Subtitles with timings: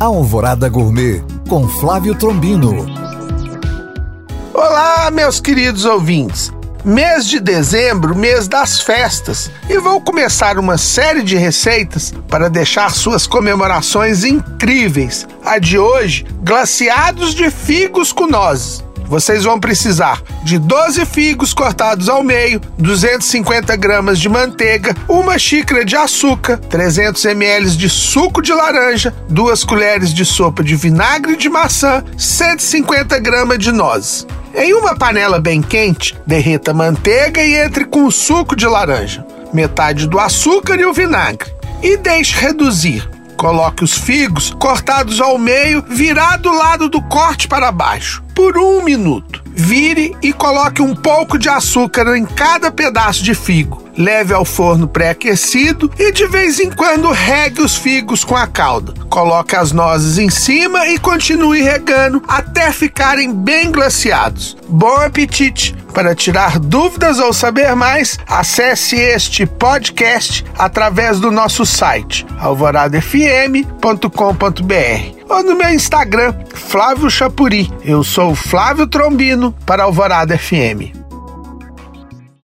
[0.00, 2.86] Alvorada Gourmet com Flávio Trombino.
[4.54, 6.50] Olá, meus queridos ouvintes.
[6.82, 12.90] Mês de dezembro, mês das festas, e vou começar uma série de receitas para deixar
[12.92, 15.28] suas comemorações incríveis.
[15.44, 18.82] A de hoje, glaciados de figos com nozes.
[19.10, 25.84] Vocês vão precisar de 12 figos cortados ao meio, 250 gramas de manteiga, uma xícara
[25.84, 31.48] de açúcar, 300 ml de suco de laranja, duas colheres de sopa de vinagre de
[31.48, 34.24] maçã, 150 gramas de nozes.
[34.54, 39.26] Em uma panela bem quente, derreta a manteiga e entre com o suco de laranja,
[39.52, 41.50] metade do açúcar e o vinagre.
[41.82, 43.10] E deixe reduzir.
[43.40, 48.82] Coloque os figos cortados ao meio, virado do lado do corte para baixo por um
[48.82, 49.42] minuto.
[49.46, 53.88] Vire e coloque um pouco de açúcar em cada pedaço de figo.
[53.96, 58.92] Leve ao forno pré-aquecido e de vez em quando regue os figos com a calda.
[59.08, 64.54] Coloque as nozes em cima e continue regando até ficarem bem glaciados.
[64.68, 65.74] Bom apetite!
[65.92, 75.44] Para tirar dúvidas ou saber mais, acesse este podcast através do nosso site alvoradafm.com.br ou
[75.44, 77.70] no meu Instagram, Flávio Chapuri.
[77.84, 80.99] Eu sou Flávio Trombino para Alvorada FM.